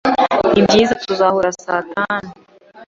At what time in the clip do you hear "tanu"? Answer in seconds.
1.93-2.29